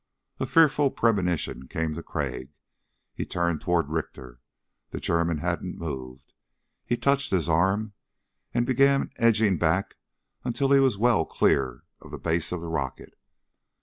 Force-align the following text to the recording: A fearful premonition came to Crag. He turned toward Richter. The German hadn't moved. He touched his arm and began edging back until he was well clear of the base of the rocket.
A 0.39 0.47
fearful 0.47 0.89
premonition 0.89 1.67
came 1.67 1.93
to 1.93 2.01
Crag. 2.01 2.55
He 3.13 3.23
turned 3.23 3.61
toward 3.61 3.87
Richter. 3.91 4.39
The 4.89 4.99
German 4.99 5.37
hadn't 5.37 5.77
moved. 5.77 6.33
He 6.83 6.97
touched 6.97 7.29
his 7.29 7.47
arm 7.47 7.93
and 8.51 8.65
began 8.65 9.11
edging 9.17 9.59
back 9.59 9.97
until 10.43 10.71
he 10.71 10.79
was 10.79 10.97
well 10.97 11.23
clear 11.27 11.83
of 12.01 12.09
the 12.09 12.17
base 12.17 12.51
of 12.51 12.61
the 12.61 12.67
rocket. 12.67 13.13